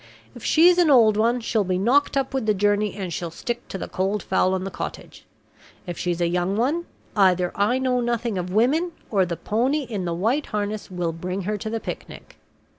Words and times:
"If 0.33 0.43
she's 0.43 0.79
an 0.79 0.89
old 0.89 1.15
one, 1.15 1.41
she'll 1.41 1.63
be 1.63 1.77
knocked 1.77 2.17
up 2.17 2.33
with 2.33 2.47
the 2.47 2.55
journey, 2.55 2.95
and 2.95 3.13
she'll 3.13 3.29
stick 3.29 3.67
to 3.67 3.77
the 3.77 3.87
cold 3.87 4.23
fowl 4.23 4.55
and 4.55 4.65
the 4.65 4.71
cottage. 4.71 5.25
If 5.85 5.95
she's 5.95 6.19
a 6.19 6.27
young 6.27 6.57
one, 6.57 6.87
either 7.15 7.51
I 7.53 7.77
know 7.77 8.01
nothing 8.01 8.35
of 8.39 8.51
women, 8.51 8.93
or 9.11 9.27
the 9.27 9.37
pony 9.37 9.83
in 9.83 10.05
the 10.05 10.15
white 10.15 10.47
harness 10.47 10.89
will 10.89 11.13
bring 11.13 11.43
her 11.43 11.55
to 11.59 11.69
the 11.69 11.79
picnic." 11.79 12.39